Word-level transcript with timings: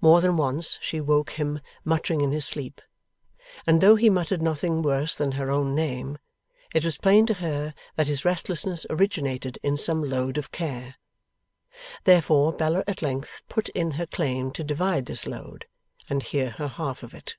More 0.00 0.22
than 0.22 0.38
once, 0.38 0.78
she 0.80 0.96
awoke 0.96 1.32
him 1.32 1.60
muttering 1.84 2.22
in 2.22 2.32
his 2.32 2.46
sleep; 2.46 2.80
and, 3.66 3.82
though 3.82 3.96
he 3.96 4.08
muttered 4.08 4.40
nothing 4.40 4.80
worse 4.80 5.14
than 5.14 5.32
her 5.32 5.50
own 5.50 5.74
name, 5.74 6.16
it 6.72 6.86
was 6.86 6.96
plain 6.96 7.26
to 7.26 7.34
her 7.34 7.74
that 7.94 8.06
his 8.06 8.24
restlessness 8.24 8.86
originated 8.88 9.58
in 9.62 9.76
some 9.76 10.02
load 10.02 10.38
of 10.38 10.52
care. 10.52 10.94
Therefore, 12.04 12.50
Bella 12.54 12.82
at 12.88 13.02
length 13.02 13.42
put 13.50 13.68
in 13.74 13.90
her 13.90 14.06
claim 14.06 14.52
to 14.52 14.64
divide 14.64 15.04
this 15.04 15.26
load, 15.26 15.66
and 16.08 16.22
hear 16.22 16.52
her 16.52 16.68
half 16.68 17.02
of 17.02 17.12
it. 17.12 17.36